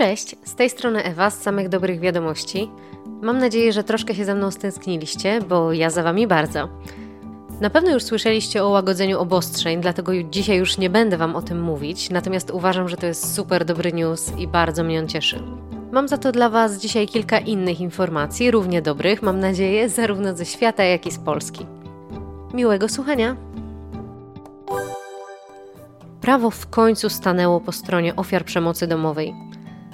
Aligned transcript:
Cześć, 0.00 0.36
z 0.44 0.54
tej 0.54 0.70
strony 0.70 1.04
Ewa 1.04 1.30
z 1.30 1.42
samych 1.42 1.68
dobrych 1.68 2.00
wiadomości. 2.00 2.70
Mam 3.22 3.38
nadzieję, 3.38 3.72
że 3.72 3.84
troszkę 3.84 4.14
się 4.14 4.24
ze 4.24 4.34
mną 4.34 4.50
stęskniliście, 4.50 5.40
bo 5.48 5.72
ja 5.72 5.90
za 5.90 6.02
wami 6.02 6.26
bardzo. 6.26 6.68
Na 7.60 7.70
pewno 7.70 7.90
już 7.90 8.02
słyszeliście 8.02 8.64
o 8.64 8.68
łagodzeniu 8.68 9.20
obostrzeń, 9.20 9.80
dlatego 9.80 10.12
dzisiaj 10.22 10.58
już 10.58 10.78
nie 10.78 10.90
będę 10.90 11.16
wam 11.16 11.36
o 11.36 11.42
tym 11.42 11.62
mówić, 11.62 12.10
natomiast 12.10 12.50
uważam, 12.50 12.88
że 12.88 12.96
to 12.96 13.06
jest 13.06 13.34
super 13.34 13.64
dobry 13.64 13.92
news 13.92 14.32
i 14.38 14.48
bardzo 14.48 14.84
mnie 14.84 15.00
on 15.00 15.08
cieszy. 15.08 15.42
Mam 15.92 16.08
za 16.08 16.18
to 16.18 16.32
dla 16.32 16.48
was 16.48 16.78
dzisiaj 16.78 17.08
kilka 17.08 17.38
innych 17.38 17.80
informacji, 17.80 18.50
równie 18.50 18.82
dobrych, 18.82 19.22
mam 19.22 19.40
nadzieję, 19.40 19.88
zarówno 19.88 20.36
ze 20.36 20.44
świata, 20.44 20.84
jak 20.84 21.06
i 21.06 21.10
z 21.10 21.18
Polski. 21.18 21.66
Miłego 22.54 22.88
słuchania! 22.88 23.36
Prawo 26.20 26.50
w 26.50 26.66
końcu 26.66 27.08
stanęło 27.10 27.60
po 27.60 27.72
stronie 27.72 28.16
ofiar 28.16 28.44
przemocy 28.44 28.86
domowej. 28.86 29.49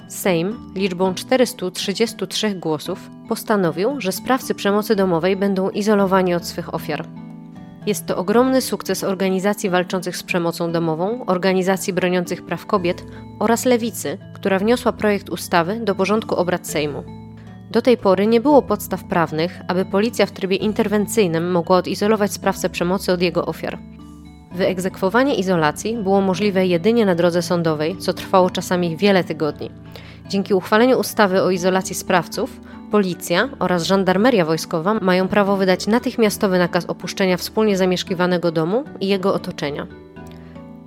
Sejm 0.07 0.71
liczbą 0.75 1.13
433 1.13 2.55
głosów 2.55 3.09
postanowił, 3.29 4.01
że 4.01 4.11
sprawcy 4.11 4.55
przemocy 4.55 4.95
domowej 4.95 5.35
będą 5.35 5.69
izolowani 5.69 6.33
od 6.33 6.45
swych 6.45 6.73
ofiar. 6.73 7.05
Jest 7.85 8.05
to 8.05 8.17
ogromny 8.17 8.61
sukces 8.61 9.03
organizacji 9.03 9.69
walczących 9.69 10.17
z 10.17 10.23
przemocą 10.23 10.71
domową, 10.71 11.25
organizacji 11.25 11.93
broniących 11.93 12.45
praw 12.45 12.65
kobiet 12.65 13.03
oraz 13.39 13.65
Lewicy, 13.65 14.17
która 14.33 14.59
wniosła 14.59 14.91
projekt 14.91 15.29
ustawy 15.29 15.79
do 15.79 15.95
porządku 15.95 16.35
obrad 16.35 16.67
Sejmu. 16.67 17.03
Do 17.71 17.81
tej 17.81 17.97
pory 17.97 18.27
nie 18.27 18.41
było 18.41 18.61
podstaw 18.61 19.03
prawnych, 19.03 19.61
aby 19.67 19.85
policja 19.85 20.25
w 20.25 20.31
trybie 20.31 20.55
interwencyjnym 20.55 21.51
mogła 21.51 21.77
odizolować 21.77 22.33
sprawcę 22.33 22.69
przemocy 22.69 23.11
od 23.11 23.21
jego 23.21 23.45
ofiar. 23.45 23.96
Wyegzekwowanie 24.57 25.35
izolacji 25.35 25.97
było 25.97 26.21
możliwe 26.21 26.67
jedynie 26.67 27.05
na 27.05 27.15
drodze 27.15 27.41
sądowej, 27.41 27.97
co 27.97 28.13
trwało 28.13 28.49
czasami 28.49 28.97
wiele 28.97 29.23
tygodni. 29.23 29.71
Dzięki 30.29 30.53
uchwaleniu 30.53 30.99
ustawy 30.99 31.41
o 31.43 31.51
izolacji 31.51 31.95
sprawców, 31.95 32.59
policja 32.91 33.49
oraz 33.59 33.83
żandarmeria 33.83 34.45
wojskowa 34.45 34.93
mają 34.93 35.27
prawo 35.27 35.57
wydać 35.57 35.87
natychmiastowy 35.87 36.59
nakaz 36.59 36.85
opuszczenia 36.85 37.37
wspólnie 37.37 37.77
zamieszkiwanego 37.77 38.51
domu 38.51 38.83
i 38.99 39.07
jego 39.07 39.33
otoczenia. 39.33 39.87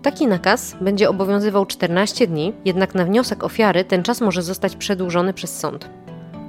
Taki 0.02 0.26
nakaz 0.26 0.76
będzie 0.80 1.08
obowiązywał 1.08 1.66
14 1.66 2.26
dni, 2.26 2.52
jednak 2.64 2.94
na 2.94 3.04
wniosek 3.04 3.44
ofiary 3.44 3.84
ten 3.84 4.02
czas 4.02 4.20
może 4.20 4.42
zostać 4.42 4.76
przedłużony 4.76 5.32
przez 5.32 5.58
sąd. 5.58 5.90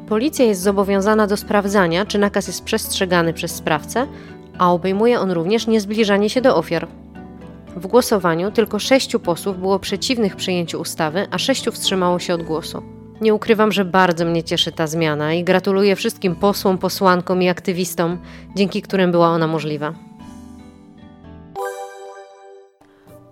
Policja 0.10 0.46
jest 0.46 0.62
zobowiązana 0.62 1.28
do 1.28 1.38
sprawdzania, 1.38 2.06
czy 2.06 2.18
nakaz 2.18 2.48
jest 2.48 2.64
przestrzegany 2.64 3.34
przez 3.34 3.56
sprawcę, 3.56 4.08
a 4.58 4.74
obejmuje 4.74 5.20
on 5.20 5.32
również 5.32 5.68
niezbliżanie 5.68 6.30
się 6.30 6.42
do 6.42 6.56
ofiar. 6.56 6.88
W 7.76 7.88
głosowaniu 7.88 8.52
tylko 8.52 8.80
sześciu 8.80 9.20
posłów 9.20 9.60
było 9.60 9.80
przeciwnych 9.80 10.36
przyjęciu 10.36 10.80
ustawy, 10.80 11.28
a 11.32 11.38
sześciu 11.38 11.72
wstrzymało 11.72 12.20
się 12.20 12.34
od 12.34 12.44
głosu. 12.44 12.84
Nie 13.22 13.34
ukrywam, 13.34 13.72
że 13.72 13.86
bardzo 13.86 14.26
mnie 14.26 14.44
cieszy 14.44 14.72
ta 14.72 14.88
zmiana 14.88 15.34
i 15.34 15.44
gratuluję 15.44 15.96
wszystkim 15.96 16.36
posłom, 16.36 16.78
posłankom 16.78 17.42
i 17.42 17.50
aktywistom, 17.50 18.18
dzięki 18.56 18.82
którym 18.82 19.12
była 19.12 19.28
ona 19.28 19.48
możliwa. 19.48 19.94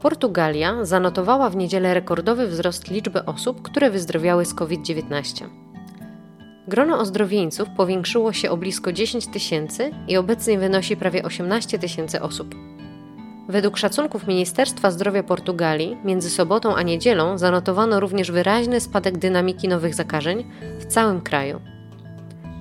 Portugalia 0.01 0.85
zanotowała 0.85 1.49
w 1.49 1.55
niedzielę 1.55 1.93
rekordowy 1.93 2.47
wzrost 2.47 2.91
liczby 2.91 3.25
osób, 3.25 3.61
które 3.61 3.89
wyzdrowiały 3.89 4.45
z 4.45 4.53
COVID-19. 4.53 5.45
Grono 6.67 6.99
ozdrowieńców 6.99 7.69
powiększyło 7.77 8.33
się 8.33 8.49
o 8.49 8.57
blisko 8.57 8.93
10 8.93 9.27
tysięcy 9.27 9.91
i 10.07 10.17
obecnie 10.17 10.59
wynosi 10.59 10.97
prawie 10.97 11.23
18 11.23 11.79
tysięcy 11.79 12.21
osób. 12.21 12.68
Według 13.49 13.77
szacunków 13.77 14.27
Ministerstwa 14.27 14.91
Zdrowia 14.91 15.23
Portugalii, 15.23 15.97
między 16.03 16.29
sobotą 16.29 16.75
a 16.75 16.81
niedzielą 16.81 17.37
zanotowano 17.37 17.99
również 17.99 18.31
wyraźny 18.31 18.79
spadek 18.79 19.17
dynamiki 19.17 19.67
nowych 19.67 19.95
zakażeń 19.95 20.45
w 20.79 20.85
całym 20.85 21.21
kraju. 21.21 21.61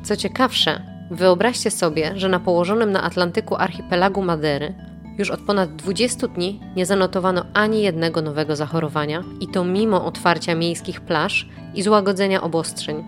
Co 0.03 0.17
ciekawsze, 0.17 0.83
wyobraźcie 1.11 1.71
sobie, 1.71 2.13
że 2.17 2.29
na 2.29 2.41
położonym 2.41 2.93
na 2.93 3.03
Atlantyku 3.03 3.57
archipelagu 3.57 4.23
Madery 4.23 4.75
już 5.19 5.31
od 5.31 5.41
ponad 5.41 5.77
20 5.77 6.29
dni 6.29 6.61
nie 6.77 6.87
zanotowano 6.87 7.45
ani 7.55 7.83
jednego 7.83 8.23
nowego 8.23 8.57
zachorowania, 8.57 9.25
i 9.41 9.49
to 9.49 9.65
mimo 9.65 10.05
otwarcia 10.05 10.55
miejskich 10.55 11.01
plaż 11.01 11.49
i 11.75 11.83
złagodzenia 11.83 12.43
obostrzeń. 12.43 13.05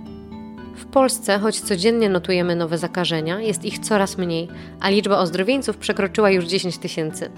W 0.77 0.85
Polsce, 0.85 1.39
choć 1.39 1.61
codziennie 1.61 2.09
notujemy 2.09 2.57
nowe 2.57 2.79
zakażenia, 2.79 3.41
jest 3.41 3.65
ich 3.65 3.79
coraz 3.79 4.19
mniej, 4.19 4.49
a 4.81 4.91
liczba 4.91 5.19
ozdrowieńców 5.19 5.77
przekroczyła 5.77 6.31
już 6.31 6.45
10 6.45 6.79
tysięcy. 6.79 7.31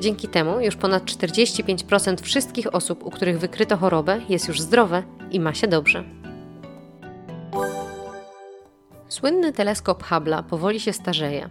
Dzięki 0.00 0.28
temu 0.28 0.60
już 0.60 0.76
ponad 0.76 1.04
45% 1.04 2.22
wszystkich 2.22 2.74
osób, 2.74 3.04
u 3.04 3.10
których 3.10 3.38
wykryto 3.38 3.76
chorobę, 3.76 4.20
jest 4.28 4.48
już 4.48 4.60
zdrowe 4.60 5.02
i 5.30 5.40
ma 5.40 5.54
się 5.54 5.68
dobrze. 5.68 6.04
Słynny 9.08 9.52
teleskop 9.52 10.02
Hubble'a 10.02 10.42
powoli 10.42 10.80
się 10.80 10.92
starzeje, 10.92 11.48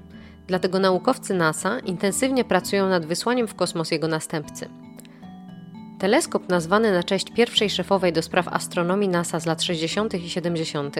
dlatego 0.47 0.79
naukowcy 0.79 1.33
NASA 1.33 1.79
intensywnie 1.79 2.43
pracują 2.43 2.89
nad 2.89 3.05
wysłaniem 3.05 3.47
w 3.47 3.55
kosmos 3.55 3.91
jego 3.91 4.07
następcy. 4.07 4.69
Teleskop 5.99 6.49
nazwany 6.49 6.91
na 6.91 7.03
cześć 7.03 7.31
pierwszej 7.31 7.69
szefowej 7.69 8.13
do 8.13 8.21
spraw 8.21 8.47
astronomii 8.47 9.09
NASA 9.09 9.39
z 9.39 9.45
lat 9.45 9.63
60. 9.63 10.13
i 10.13 10.29
70., 10.29 10.95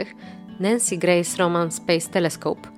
Nancy 0.59 0.97
Grace 0.97 1.37
Roman 1.37 1.71
Space 1.71 2.09
Telescope, 2.09 2.69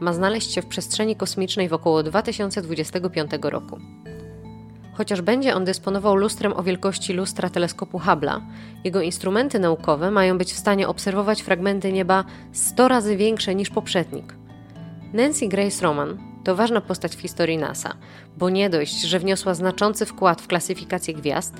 ma 0.00 0.12
znaleźć 0.12 0.52
się 0.52 0.62
w 0.62 0.66
przestrzeni 0.66 1.16
kosmicznej 1.16 1.68
w 1.68 1.72
około 1.72 2.02
2025 2.02 3.30
roku. 3.42 3.78
Chociaż 4.98 5.20
będzie 5.20 5.54
on 5.54 5.64
dysponował 5.64 6.16
lustrem 6.16 6.52
o 6.52 6.62
wielkości 6.62 7.12
lustra 7.12 7.50
teleskopu 7.50 7.98
Hubble'a, 7.98 8.40
jego 8.84 9.00
instrumenty 9.00 9.58
naukowe 9.58 10.10
mają 10.10 10.38
być 10.38 10.52
w 10.52 10.58
stanie 10.58 10.88
obserwować 10.88 11.42
fragmenty 11.42 11.92
nieba 11.92 12.24
100 12.52 12.88
razy 12.88 13.16
większe 13.16 13.54
niż 13.54 13.70
poprzednik. 13.70 14.34
Nancy 15.12 15.48
Grace 15.48 15.82
Roman 15.82 16.18
to 16.44 16.56
ważna 16.56 16.80
postać 16.80 17.16
w 17.16 17.20
historii 17.20 17.58
NASA, 17.58 17.94
bo 18.36 18.50
nie 18.50 18.70
dość, 18.70 19.00
że 19.00 19.18
wniosła 19.18 19.54
znaczący 19.54 20.06
wkład 20.06 20.42
w 20.42 20.46
klasyfikację 20.46 21.14
gwiazd, 21.14 21.54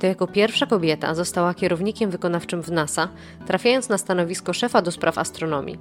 to 0.00 0.06
jako 0.06 0.26
pierwsza 0.26 0.66
kobieta 0.66 1.14
została 1.14 1.54
kierownikiem 1.54 2.10
wykonawczym 2.10 2.62
w 2.62 2.70
NASA, 2.70 3.08
trafiając 3.46 3.88
na 3.88 3.98
stanowisko 3.98 4.52
szefa 4.52 4.82
do 4.82 4.90
spraw 4.90 5.18
astronomii. 5.18 5.78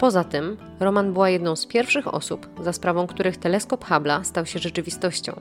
Poza 0.00 0.24
tym, 0.24 0.56
Roman 0.80 1.12
była 1.12 1.30
jedną 1.30 1.56
z 1.56 1.66
pierwszych 1.66 2.14
osób, 2.14 2.46
za 2.60 2.72
sprawą 2.72 3.06
których 3.06 3.36
teleskop 3.36 3.84
Hubble'a 3.84 4.24
stał 4.24 4.46
się 4.46 4.58
rzeczywistością. 4.58 5.40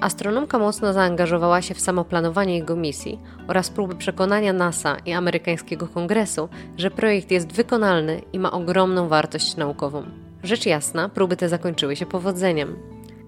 Astronomka 0.00 0.58
mocno 0.58 0.92
zaangażowała 0.92 1.62
się 1.62 1.74
w 1.74 1.80
samoplanowanie 1.80 2.54
jego 2.54 2.76
misji 2.76 3.18
oraz 3.48 3.70
próby 3.70 3.94
przekonania 3.94 4.52
NASA 4.52 4.96
i 5.06 5.12
amerykańskiego 5.12 5.88
kongresu, 5.88 6.48
że 6.76 6.90
projekt 6.90 7.30
jest 7.30 7.52
wykonalny 7.52 8.22
i 8.32 8.38
ma 8.38 8.52
ogromną 8.52 9.08
wartość 9.08 9.56
naukową. 9.56 10.04
Rzecz 10.42 10.66
jasna, 10.66 11.08
próby 11.08 11.36
te 11.36 11.48
zakończyły 11.48 11.96
się 11.96 12.06
powodzeniem. 12.06 12.76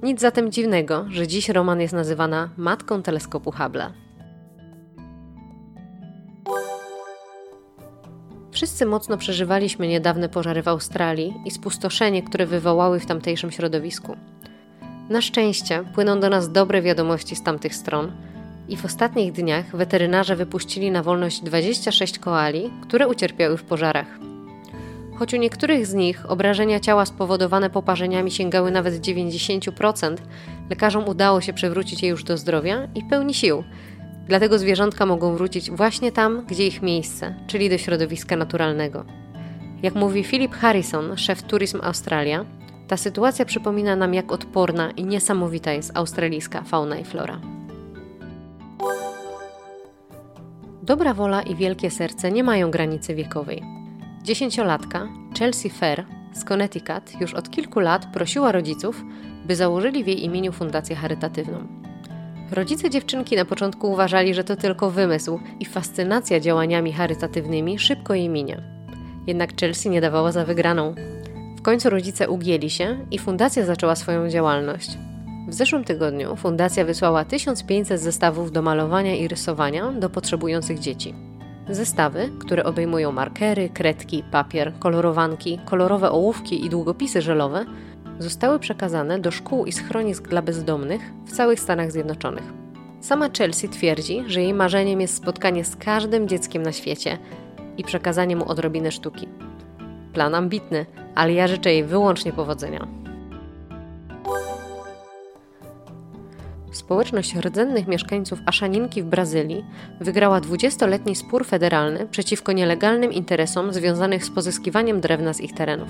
Nic 0.02 0.20
zatem 0.20 0.52
dziwnego, 0.52 1.04
że 1.08 1.26
dziś 1.26 1.48
Roman 1.48 1.80
jest 1.80 1.94
nazywana 1.94 2.48
matką 2.56 3.02
teleskopu 3.02 3.50
Hubble'a. 3.50 3.90
Wszyscy 8.50 8.86
mocno 8.86 9.16
przeżywaliśmy 9.16 9.88
niedawne 9.88 10.28
pożary 10.28 10.62
w 10.62 10.68
Australii 10.68 11.34
i 11.44 11.50
spustoszenie, 11.50 12.22
które 12.22 12.46
wywołały 12.46 13.00
w 13.00 13.06
tamtejszym 13.06 13.50
środowisku. 13.50 14.16
Na 15.12 15.20
szczęście 15.20 15.84
płyną 15.94 16.20
do 16.20 16.30
nas 16.30 16.52
dobre 16.52 16.82
wiadomości 16.82 17.36
z 17.36 17.42
tamtych 17.42 17.74
stron 17.74 18.12
i 18.68 18.76
w 18.76 18.84
ostatnich 18.84 19.32
dniach 19.32 19.76
weterynarze 19.76 20.36
wypuścili 20.36 20.90
na 20.90 21.02
wolność 21.02 21.40
26 21.40 22.18
koali, 22.18 22.70
które 22.82 23.08
ucierpiały 23.08 23.56
w 23.56 23.64
pożarach. 23.64 24.06
Choć 25.18 25.34
u 25.34 25.36
niektórych 25.36 25.86
z 25.86 25.94
nich 25.94 26.30
obrażenia 26.30 26.80
ciała 26.80 27.06
spowodowane 27.06 27.70
poparzeniami 27.70 28.30
sięgały 28.30 28.70
nawet 28.70 28.94
90%, 28.94 30.16
lekarzom 30.70 31.08
udało 31.08 31.40
się 31.40 31.52
przywrócić 31.52 32.02
je 32.02 32.08
już 32.08 32.24
do 32.24 32.36
zdrowia 32.36 32.88
i 32.94 33.02
pełni 33.04 33.34
sił. 33.34 33.64
Dlatego 34.26 34.58
zwierzątka 34.58 35.06
mogą 35.06 35.34
wrócić 35.34 35.70
właśnie 35.70 36.12
tam, 36.12 36.46
gdzie 36.46 36.66
ich 36.66 36.82
miejsce, 36.82 37.34
czyli 37.46 37.70
do 37.70 37.78
środowiska 37.78 38.36
naturalnego. 38.36 39.04
Jak 39.82 39.94
mówi 39.94 40.24
Philip 40.24 40.52
Harrison, 40.52 41.16
szef 41.16 41.42
Tourism 41.42 41.80
Australia, 41.82 42.44
ta 42.88 42.96
sytuacja 42.96 43.44
przypomina 43.44 43.96
nam, 43.96 44.14
jak 44.14 44.32
odporna 44.32 44.90
i 44.90 45.04
niesamowita 45.04 45.72
jest 45.72 45.96
australijska 45.96 46.62
fauna 46.62 46.98
i 46.98 47.04
flora. 47.04 47.40
Dobra 50.82 51.14
wola 51.14 51.42
i 51.42 51.54
wielkie 51.54 51.90
serce 51.90 52.32
nie 52.32 52.44
mają 52.44 52.70
granicy 52.70 53.14
wiekowej. 53.14 53.62
Dziesięciolatka 54.22 55.08
Chelsea 55.38 55.70
Fair 55.70 56.04
z 56.32 56.44
Connecticut 56.44 57.20
już 57.20 57.34
od 57.34 57.50
kilku 57.50 57.80
lat 57.80 58.06
prosiła 58.12 58.52
rodziców, 58.52 59.04
by 59.46 59.56
założyli 59.56 60.04
w 60.04 60.06
jej 60.06 60.24
imieniu 60.24 60.52
fundację 60.52 60.96
charytatywną. 60.96 61.82
Rodzice 62.50 62.90
dziewczynki 62.90 63.36
na 63.36 63.44
początku 63.44 63.92
uważali, 63.92 64.34
że 64.34 64.44
to 64.44 64.56
tylko 64.56 64.90
wymysł 64.90 65.40
i 65.60 65.64
fascynacja 65.64 66.40
działaniami 66.40 66.92
charytatywnymi 66.92 67.78
szybko 67.78 68.14
jej 68.14 68.28
minie. 68.28 68.62
Jednak 69.26 69.60
Chelsea 69.60 69.90
nie 69.90 70.00
dawała 70.00 70.32
za 70.32 70.44
wygraną. 70.44 70.94
W 71.62 71.64
końcu 71.64 71.90
rodzice 71.90 72.28
ugięli 72.28 72.70
się 72.70 73.06
i 73.10 73.18
fundacja 73.18 73.64
zaczęła 73.64 73.96
swoją 73.96 74.28
działalność. 74.28 74.98
W 75.48 75.54
zeszłym 75.54 75.84
tygodniu 75.84 76.36
fundacja 76.36 76.84
wysłała 76.84 77.24
1500 77.24 78.00
zestawów 78.00 78.52
do 78.52 78.62
malowania 78.62 79.16
i 79.16 79.28
rysowania 79.28 79.92
do 79.92 80.10
potrzebujących 80.10 80.78
dzieci. 80.78 81.14
Zestawy, 81.70 82.30
które 82.38 82.64
obejmują 82.64 83.12
markery, 83.12 83.68
kredki, 83.68 84.24
papier, 84.30 84.72
kolorowanki, 84.78 85.58
kolorowe 85.64 86.10
ołówki 86.10 86.66
i 86.66 86.70
długopisy 86.70 87.22
żelowe, 87.22 87.64
zostały 88.18 88.58
przekazane 88.58 89.18
do 89.18 89.30
szkół 89.30 89.66
i 89.66 89.72
schronisk 89.72 90.28
dla 90.28 90.42
bezdomnych 90.42 91.00
w 91.26 91.32
całych 91.32 91.60
Stanach 91.60 91.92
Zjednoczonych. 91.92 92.52
Sama 93.00 93.28
Chelsea 93.38 93.68
twierdzi, 93.68 94.24
że 94.26 94.42
jej 94.42 94.54
marzeniem 94.54 95.00
jest 95.00 95.16
spotkanie 95.16 95.64
z 95.64 95.76
każdym 95.76 96.28
dzieckiem 96.28 96.62
na 96.62 96.72
świecie 96.72 97.18
i 97.76 97.84
przekazanie 97.84 98.36
mu 98.36 98.48
odrobiny 98.48 98.92
sztuki. 98.92 99.28
Plan 100.12 100.34
ambitny, 100.34 100.86
ale 101.14 101.32
ja 101.32 101.48
życzę 101.48 101.72
jej 101.72 101.84
wyłącznie 101.84 102.32
powodzenia. 102.32 102.86
Społeczność 106.72 107.34
rdzennych 107.34 107.88
mieszkańców 107.88 108.38
Aszaninki 108.46 109.02
w 109.02 109.06
Brazylii 109.06 109.64
wygrała 110.00 110.40
20-letni 110.40 111.16
spór 111.16 111.46
federalny 111.46 112.06
przeciwko 112.06 112.52
nielegalnym 112.52 113.12
interesom 113.12 113.72
związanych 113.72 114.24
z 114.24 114.30
pozyskiwaniem 114.30 115.00
drewna 115.00 115.32
z 115.32 115.40
ich 115.40 115.54
terenów. 115.54 115.88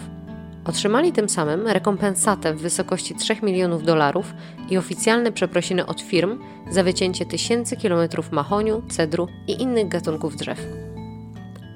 Otrzymali 0.64 1.12
tym 1.12 1.28
samym 1.28 1.66
rekompensatę 1.66 2.54
w 2.54 2.62
wysokości 2.62 3.14
3 3.14 3.36
milionów 3.42 3.84
dolarów 3.84 4.34
i 4.70 4.78
oficjalne 4.78 5.32
przeprosiny 5.32 5.86
od 5.86 6.00
firm 6.00 6.38
za 6.70 6.82
wycięcie 6.82 7.26
tysięcy 7.26 7.76
kilometrów 7.76 8.32
mahoniu, 8.32 8.82
cedru 8.88 9.28
i 9.48 9.62
innych 9.62 9.88
gatunków 9.88 10.36
drzew. 10.36 10.81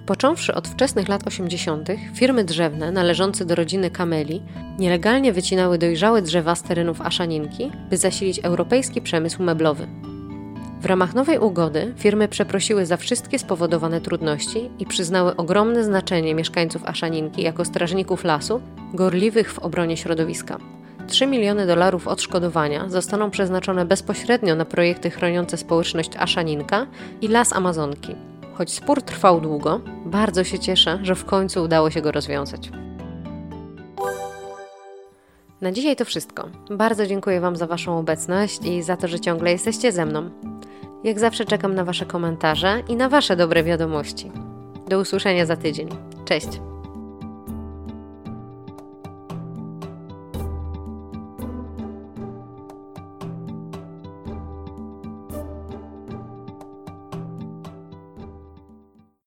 Począwszy 0.07 0.55
od 0.55 0.69
wczesnych 0.69 1.09
lat 1.09 1.27
80., 1.27 1.89
firmy 2.15 2.45
drzewne 2.45 2.93
należące 2.93 3.45
do 3.45 3.55
rodziny 3.55 3.91
Kameli 3.91 4.43
nielegalnie 4.79 5.33
wycinały 5.33 5.79
dojrzałe 5.79 6.23
drzewa 6.23 6.55
z 6.55 6.63
terenów 6.63 7.01
Aszaninki, 7.01 7.73
by 7.91 7.97
zasilić 7.97 8.39
europejski 8.39 9.01
przemysł 9.01 9.43
meblowy. 9.43 9.87
W 10.81 10.87
ramach 10.87 11.15
nowej 11.15 11.39
ugody 11.39 11.95
firmy 11.97 12.29
przeprosiły 12.29 12.87
za 12.87 12.97
wszystkie 12.97 13.39
spowodowane 13.39 14.01
trudności 14.01 14.71
i 14.79 14.87
przyznały 14.87 15.37
ogromne 15.37 15.85
znaczenie 15.85 16.35
mieszkańców 16.35 16.85
Aszaninki 16.85 17.43
jako 17.43 17.65
strażników 17.65 18.25
lasu, 18.25 18.61
gorliwych 18.95 19.53
w 19.53 19.59
obronie 19.59 19.97
środowiska. 19.97 20.59
3 21.09 21.27
miliony 21.27 21.67
dolarów 21.67 22.09
odszkodowania 22.09 22.89
zostaną 22.89 23.31
przeznaczone 23.31 23.85
bezpośrednio 23.85 24.55
na 24.55 24.65
projekty 24.65 25.11
chroniące 25.11 25.57
społeczność 25.57 26.11
Aszaninka 26.17 26.87
i 27.21 27.29
las 27.29 27.53
Amazonki. 27.53 28.15
Choć 28.59 28.73
spór 28.73 29.03
trwał 29.03 29.41
długo, 29.41 29.81
bardzo 30.07 30.45
się 30.45 30.59
cieszę, 30.59 30.99
że 31.03 31.15
w 31.15 31.25
końcu 31.25 31.63
udało 31.63 31.91
się 31.91 32.01
go 32.03 32.13
rozwiązać. 32.13 32.71
Na 35.61 35.73
dzisiaj 35.73 35.97
to 35.97 36.05
wszystko. 36.05 36.49
Bardzo 36.71 37.07
dziękuję 37.07 37.41
Wam 37.41 37.57
za 37.57 37.67
Waszą 37.67 37.99
obecność 37.99 38.65
i 38.65 38.83
za 38.83 38.97
to, 38.97 39.09
że 39.09 39.21
ciągle 39.21 39.53
jesteście 39.53 39.93
ze 39.93 40.07
mną. 40.07 40.31
Jak 41.05 41.19
zawsze 41.19 41.45
czekam 41.45 41.75
na 41.75 41.85
Wasze 41.85 42.07
komentarze 42.07 42.83
i 42.89 42.97
na 42.97 43.09
Wasze 43.09 43.37
dobre 43.37 43.63
wiadomości. 43.63 44.33
Do 44.89 44.99
usłyszenia 44.99 45.47
za 45.47 45.57
tydzień. 45.57 45.89
Cześć! 46.25 46.49